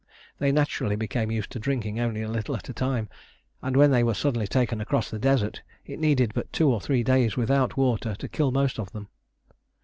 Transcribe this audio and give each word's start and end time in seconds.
They 0.39 0.51
naturally 0.51 0.95
became 0.95 1.29
used 1.29 1.51
to 1.51 1.59
drinking 1.59 1.99
only 1.99 2.23
a 2.23 2.27
little 2.27 2.55
at 2.55 2.69
a 2.69 2.73
time, 2.73 3.07
and 3.61 3.77
when 3.77 3.91
they 3.91 4.03
were 4.03 4.15
suddenly 4.15 4.47
taken 4.47 4.81
across 4.81 5.11
the 5.11 5.19
desert 5.19 5.61
it 5.85 5.99
needed 5.99 6.33
but 6.33 6.51
two 6.51 6.71
or 6.73 6.81
three 6.81 7.03
days 7.03 7.37
without 7.37 7.77
water 7.77 8.15
to 8.15 8.27
kill 8.27 8.49
most 8.51 8.79
of 8.79 8.93
them. 8.93 9.09